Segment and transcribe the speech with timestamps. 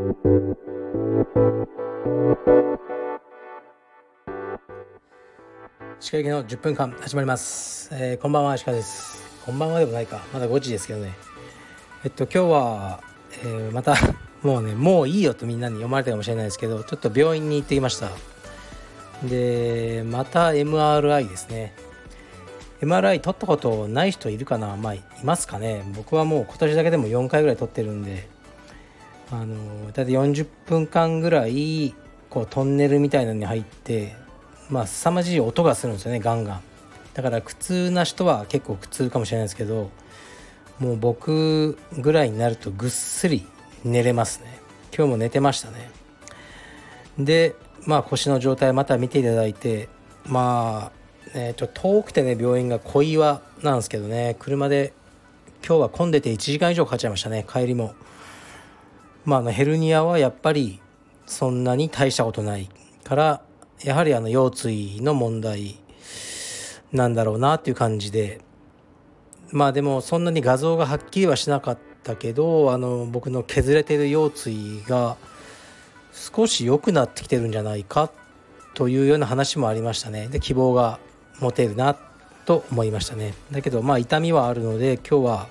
[0.00, 0.04] 歯
[6.12, 9.22] 科行の10分間始まります、えー、こんばんは歯科です。
[9.44, 10.22] こんばんはでもないか。
[10.32, 11.12] まだ5時ですけどね。
[12.02, 13.02] えっと今日は、
[13.42, 13.94] えー、また
[14.42, 18.10] もうねもういいよとみんなに読まれたかもしれないですけどちょっと病院に行ってきました。
[19.22, 21.74] でまた MRI ですね。
[22.80, 24.78] MRI 取ったことない人いるかな？
[24.78, 25.84] まあいますかね。
[25.94, 28.29] 僕はもう今年だけでも4回ぐらい取ってるんで。
[29.32, 31.94] あのだいたい40分間ぐらい
[32.28, 34.16] こうトンネルみたいなのに入って
[34.68, 36.60] まあ凄まじい音がするんですよねガンガン。
[37.14, 39.90] だから苦痛な人は結構苦痛かもしれないですけど
[40.78, 43.46] もう僕ぐらいになるとぐっすり
[43.84, 44.58] 寝れますね。
[44.96, 45.90] 今日も寝てましたね。
[47.18, 47.54] で
[47.86, 49.88] まあ腰の状態また見ていただいて
[50.26, 50.92] ま
[51.34, 54.92] あ、ね、ちょっと遠くてね病院が小岩なんですけどね車で
[55.66, 57.94] 今日は混んでて1時間以上かかっちゃいましたね帰りも。
[59.30, 60.80] まああのヘルニアはやっぱり
[61.24, 62.68] そんなに大したことない
[63.04, 63.42] から
[63.84, 64.50] やはりあの腰
[64.96, 65.76] 椎の問題
[66.90, 68.40] なんだろうなっていう感じで
[69.52, 75.16] まあでもそんなに画像がはっきりはしなかったけどあの僕の削れてる腰椎が
[76.12, 78.10] 少し良くなってきてるんじゃないか
[78.74, 80.26] というような話もありましたね。
[80.26, 80.98] で希望が
[81.38, 81.96] 持てるな
[82.46, 83.34] と思いましたね。
[83.52, 85.48] だけどまあ痛みはあるので今日は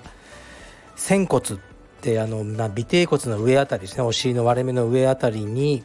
[0.96, 1.58] 仙骨
[2.00, 5.84] ってあの、まあ、尾てい骨の上あたりですねお尻の割れ目の上あたりに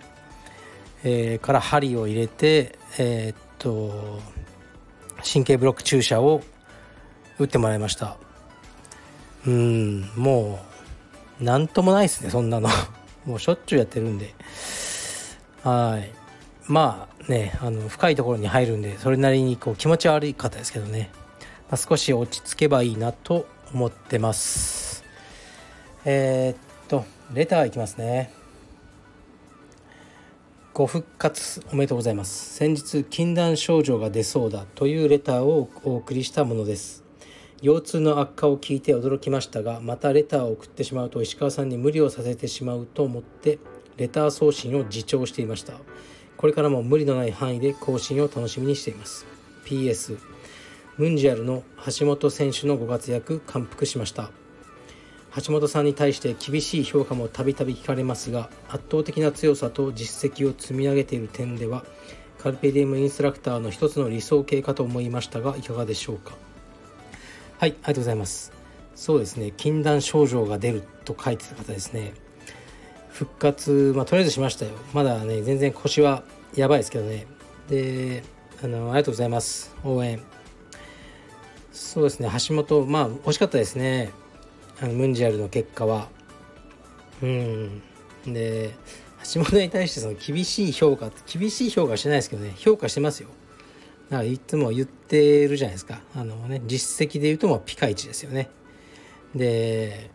[1.08, 4.20] えー、から針を入れて、えー、っと
[5.24, 6.42] 神経ブロック注射を
[7.38, 8.18] 打ってもらいました。
[9.46, 10.60] うんも
[11.40, 12.70] う何ともないですねそんなの。
[13.26, 14.34] もうしょっちゅうやってるんで。
[15.64, 16.12] はい。
[16.68, 21.12] まあねあの深いところに入るんでそれなりにこう気持ち悪い方ですけどね、
[21.70, 24.95] まあ、少し落ち着けばいいなと思ってます。
[26.08, 27.04] えー、っと
[27.34, 28.32] レターいきますね。
[30.72, 32.54] ご復活おめでとうございます。
[32.54, 37.04] 先日禁断症状が出そうだというレターをお送りしたものです。
[37.64, 43.58] 腰痛の悪化を聞いて驚きましたがまたレターを送ってしまうと石川さんに無理をさせてしまうと思って
[43.98, 45.74] レター送信を自重していました。
[46.38, 49.26] これからも無理のない範囲で更新を楽しみにしています。
[49.66, 50.20] PS
[50.98, 51.64] ムンジャルの
[51.98, 54.45] 橋本選手のご活躍感服しました。
[55.44, 61.84] 橋本さんに対して厳しい評価もたびたび聞かれますが圧倒的な強さと実績を積み上げている点では
[62.38, 66.36] カルペディウムインストラクターの一つの理想形かと思いましたがいかがでしょうか？
[67.58, 68.54] はいありがとうございます。
[68.96, 72.14] そうですね禁断症状が出ると書いてた方ですね。
[73.10, 74.72] 復活まあとりあえずしましたよ。
[74.94, 76.24] まだね全然腰は
[76.56, 77.28] やばいですけどね。
[77.68, 78.24] で
[78.64, 79.76] あのありがとうございます。
[79.84, 80.22] 応援。
[81.74, 84.12] そうですね橋本まあ惜しかったですね。
[84.82, 86.10] あのムンジャルの結果は。
[87.22, 87.82] うん。
[88.26, 88.76] で
[89.34, 92.54] 橋本に対してその厳しい評価厳しい評価してないですけどね。
[92.58, 93.30] 評価してますよ。
[94.10, 96.02] だからいつも言ってるじゃないですか。
[96.16, 98.50] あのね実績で言うともうピカイチですよね。
[99.34, 100.12] で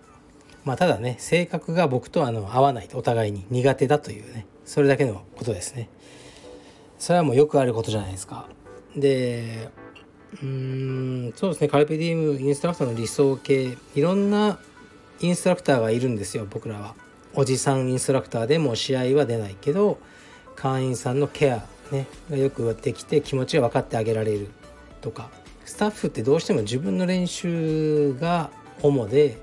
[0.64, 4.46] まあただね性格が僕とあの合わないお互いに苦手だというね。
[4.64, 5.88] それだけのことですね。
[6.98, 8.48] それはもうよくあることじゃないですか。
[8.94, 9.70] で
[10.42, 11.68] うんそうですね。
[11.68, 14.58] カルペディウムインストラクターの理想形いろんな
[15.20, 16.94] インストラクターがいるんですよ僕らは。
[17.34, 19.98] おじさんインストラクターでも試合は出ないけど
[20.56, 24.48] 会員さんのケア、ね、がよくできて気持ちが分かってあげられる
[25.00, 25.30] とか
[25.64, 28.50] スタッフってどうしても自分の練習が
[28.82, 29.38] 主で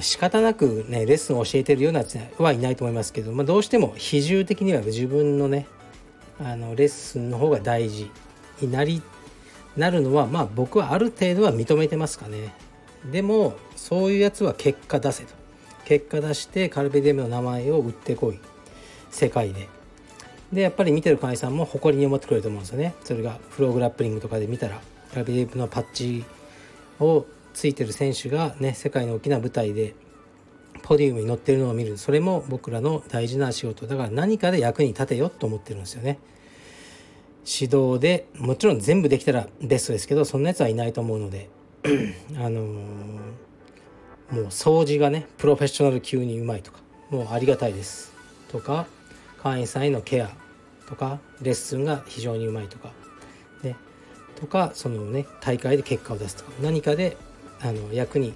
[0.00, 5.66] 仕方なくねレッスンを教えてるようなやつはいないと思いますけど、まあ、どうしても比重的には自分のね
[6.40, 8.10] あのレッスンの方が大事
[8.60, 9.00] になり
[9.76, 12.54] なるのはまあ僕はある程度は認めてますかね。
[13.10, 15.34] でもそういうやつは結果出せと。
[15.84, 18.40] 結果出してカルベディウムの名前を売ってこい。
[19.10, 19.68] 世界で。
[20.52, 22.94] でやっぱり見てる会員さんも誇りに思ってくれると思うんですよね。
[23.04, 24.80] それがフローグラップリングとかで見たら。
[25.12, 26.24] カルベディウムのパッチ
[27.00, 29.94] をついてる選手がね世界の大きな舞台で
[30.82, 31.96] ポディウムに乗ってるのを見る。
[31.96, 36.18] それも僕らの大事な仕事だから何かで役に立てよと思ってるんですよね。
[37.46, 41.48] 指導でもちろん全部できたらベストですけどそんなやつはいないと思うので
[42.36, 43.20] あのー、も
[44.32, 48.12] う掃除がねプロフェッショナル級にうまいとかもうありがたいです。
[48.48, 48.86] とか
[49.42, 50.30] 会員さんへのケア
[50.88, 52.92] とかレッスンが非常にうまいとか
[53.62, 53.76] ね。
[54.34, 57.16] とかそのね大会で結果を出すとか何かで
[57.60, 58.34] あの役に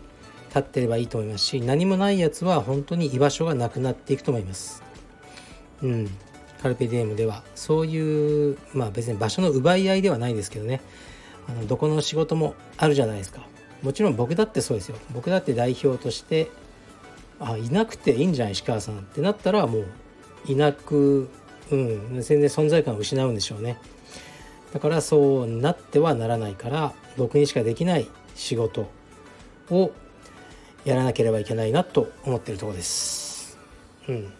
[0.48, 4.82] 立ってればいいと思いますし何もないやつは本当に居場所がなくなっていくと思います。
[5.82, 6.10] うん
[6.60, 10.80] カルペディエムではそういうまあ別に場所の奪い合いではないですけどね。
[11.48, 13.40] あのどこの仕事もあるじゃないですか。
[13.82, 14.96] もちろん僕だってそうですよ。
[15.12, 16.50] 僕だって代表として
[17.38, 19.86] あいなくていいんじゃない石川さんってなったらもう
[20.46, 21.30] いなく、
[21.70, 23.78] うん、全然存在感を失うんでしょうね。
[24.74, 28.88] だからそうなってはならないから僕にしかできない仕事
[29.70, 29.92] を
[30.84, 33.58] やらなければいけないなと思ってるとこです。
[34.08, 34.32] うん。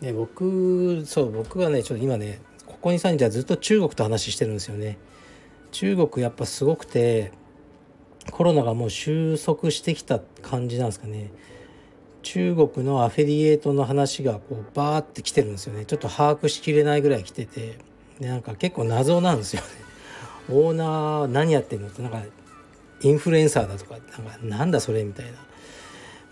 [0.00, 4.98] で僕そう僕はねちょっと今ねここに3日はずっと中国と話してるんですよね。
[5.72, 7.32] 中国やっぱすごくて
[8.30, 11.30] コロナがもう収束してきた感じなんですかね。
[12.22, 15.84] 中国のアフィリエイトの話がこうバーって来てるんですよね。
[15.84, 17.78] ちょっと把握しきれないぐらい来てて。
[18.20, 19.68] でなんか結構謎なんですよね。
[20.50, 22.22] オーナー何やってんのってなんか
[23.02, 25.32] インフルエンサーだとかなんかなんだそれみたいな。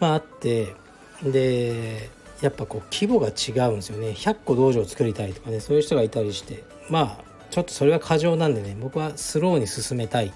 [0.01, 0.75] まああって。
[1.23, 2.11] で
[2.41, 4.09] やっぱこう規模が違うんですよね。
[4.09, 6.65] 100個道場を作りたいとかねそういう人がいたりして。
[6.91, 10.27] まあちょっとそれは過剰なんでね僕はスローに進めたい。
[10.27, 10.33] っ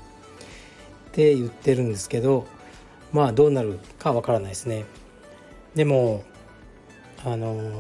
[1.13, 2.47] て言ってるんですけど
[3.13, 4.85] まあどうなるかわからないですね。
[5.75, 6.23] でも
[7.25, 7.73] あの、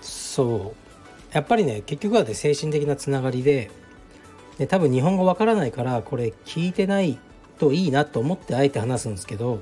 [0.00, 0.86] そう。
[1.32, 3.70] やっぱりね結局はね精神的なつながりで
[4.58, 7.18] で多分日本語わからないからこれ聞いてない
[7.58, 9.60] といいなと思ってあえて話すんですけど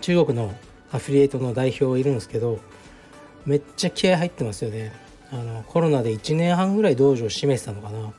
[0.00, 0.54] 中国の
[0.92, 2.58] アフィリエイトの代表いるんですけど
[3.46, 4.92] めっちゃ気合入ってますよね。
[5.32, 8.12] あのコロナで1年半ぐらい道場を閉めてたのかな。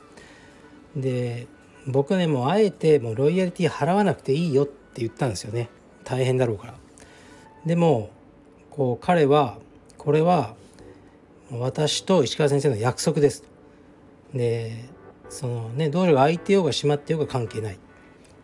[0.96, 1.46] で
[1.86, 5.68] 僕ねもうあえてもうロイヤリティ払わなくていいよって言ったんですよね。
[6.04, 6.74] 大変だろうから。
[7.66, 8.10] でも
[8.70, 9.58] こう彼は
[9.98, 10.54] これは
[11.50, 13.44] 私と石川先生の約束です
[14.32, 14.88] で
[15.28, 17.78] そのね道場が開いてようが閉まってようが関係ない。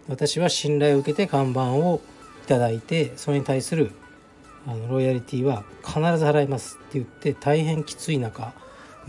[0.08, 2.00] 私は信頼を受けて看板を
[2.48, 3.92] いいてそれに対する
[4.66, 8.52] あのロイヤリティは必ず払いますって言って大変きつい中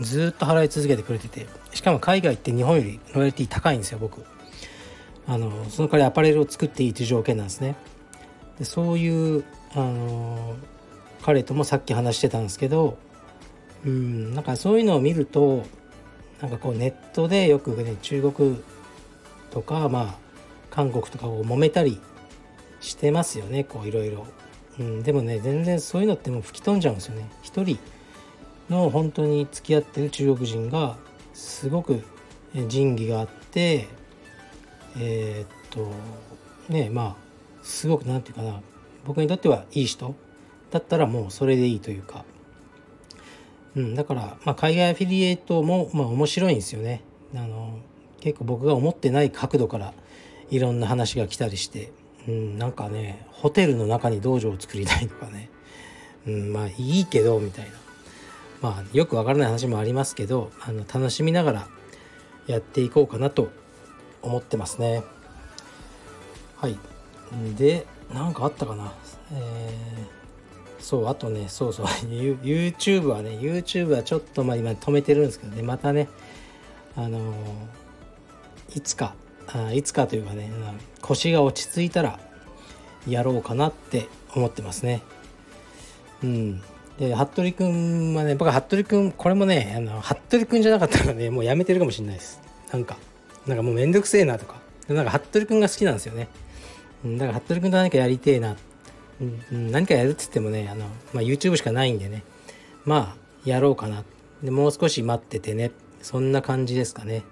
[0.00, 4.24] ずっと払い続けてくれててしかも海外って日本よりロイヤリティ高いんですよ僕。
[5.26, 7.76] あのその代わりアパレルを作っていいという条件なんですね。
[8.58, 9.44] でそういう
[9.74, 10.56] あの
[11.22, 12.98] 彼ともさっき話してたんですけど
[13.84, 15.64] うんなんかそういうのを見ると
[16.40, 18.62] なんかこうネットでよくね中国
[19.50, 20.14] とかまあ
[20.70, 22.00] 韓国とかを揉めたり
[22.80, 24.26] してますよねこういろいろ、
[24.80, 27.30] うん、でもね全然そういうのってもう吹き飛んじゃうんですよね。
[27.42, 27.78] 一人
[28.70, 30.96] の本当に付き合ってる中国人が
[31.34, 32.02] すごく
[32.54, 33.86] 仁義があって
[34.98, 35.92] えー、っと
[36.72, 37.16] ねまあ
[37.62, 38.60] すごく何て言うかな。
[39.04, 40.14] 僕にとってはいい人
[40.70, 42.24] だったらもうそれでいいというか、
[43.76, 47.02] うん、だから、まあ、海外アフィリエイトも、まあ、面白いんですよね。
[47.34, 47.78] あの
[48.20, 49.94] 結構僕が思ってない角度から
[50.50, 51.92] いろんな話が来たりして、
[52.28, 55.50] うん、なんかねホテルの中に道場を作りたいとかね、
[56.26, 57.72] うん、まあいいけどみたいな。
[58.60, 61.68] まあよくわからない話もありますけどあの楽しみながら
[62.46, 63.50] やっていこうかなと
[64.22, 65.02] 思ってますね。
[66.56, 66.78] はい。
[67.56, 68.92] で何かあったかな。
[69.32, 75.62] えー、そうあとねそうそう YouTube はね YouTube はちょっとまあ今止めてるんですけどね。
[75.62, 76.08] またね
[76.96, 79.14] あのー、いつか
[79.48, 80.50] あいつかというかね
[81.00, 82.20] 腰が落ち着いたら
[83.06, 85.02] やろうかなって思ってますね。
[86.22, 86.62] うん。
[86.98, 92.40] で服部君はね僕は服部君これもねあの服部君じゃなかったらねもうやめてるかもしれないです。
[92.72, 92.96] なんか
[93.46, 94.60] なんかもうめんどくせえなとか。
[94.88, 96.28] なんか服部君が好きなんですよね。
[97.04, 98.56] だから服部君と何かやりてえな、
[99.50, 102.22] うん、何かやるっつってもねあの、まあ、YouTube しかないんでね。
[102.84, 104.04] まあやろうかな。
[104.42, 105.70] でもう少し待っててね。
[106.02, 107.22] そんな感じですかね。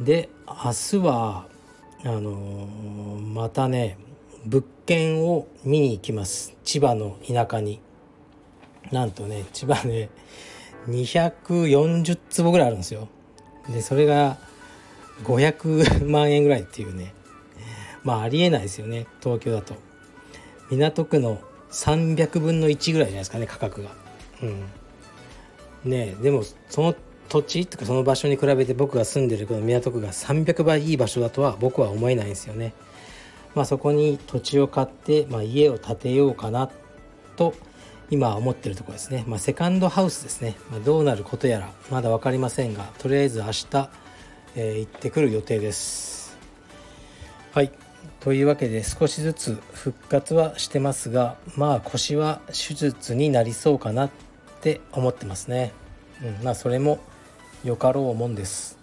[0.00, 1.46] で明日は
[2.04, 3.98] あのー、またね
[4.44, 6.54] 物件を見に行きます。
[6.64, 7.80] 千葉の田舎に。
[8.92, 10.08] なんとね千葉ね
[10.88, 13.08] 240坪ぐらいあるんですよ。
[13.68, 14.38] でそれが
[15.24, 17.12] 500万円ぐらいっていうね。
[18.04, 19.74] まあありえないですよね東京だと。
[20.70, 21.40] 港区の
[21.70, 23.90] 300分の1ぐらいじゃないですかね価格が。
[24.42, 25.90] うん。
[25.90, 26.94] ねでもその
[27.28, 27.66] 土地？
[27.66, 32.72] とかその場所に比べて僕が住んでるこの港区が300倍いい場所だとは僕は思えないんですよね。
[33.54, 36.70] まあそこに土地を買って、まあ、家を建てようかな
[37.36, 37.54] と
[38.10, 39.24] 今思ってるところですね。
[39.26, 43.90] まあセカンドハウスですね、まあ、どうなることやらまだ分かりませんがとりあえず明日、
[44.56, 46.36] えー、行ってくる予定です。
[47.52, 47.72] はい。
[48.20, 54.10] というわけで少しずつ復活はしてますがまあ腰は手術になりそうかなっ
[54.60, 55.72] て思ってますね。
[56.22, 56.98] うん、まあそれも
[57.64, 58.78] よかろうもんです。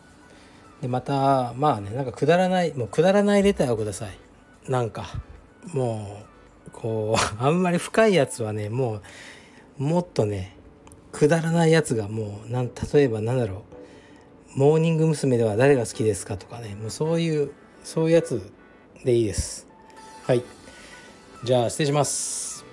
[0.82, 4.18] でまたまあねなんかくだらないもうくだらないレターをください。
[4.70, 5.06] なんか
[5.74, 6.24] も
[6.68, 9.02] うこう あんまり深いやつはねも
[9.80, 10.56] うもっとね
[11.12, 13.64] くだらないやつがもうなん例えばなんだろ
[14.56, 15.38] うモーニング娘。
[15.38, 17.52] では誰が好きですかとかねもうそういう
[17.84, 18.52] そういうやつ
[19.04, 19.68] でいいです
[20.26, 20.44] はい
[21.44, 22.66] じゃあ失礼します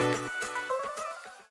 [0.00, 0.40] you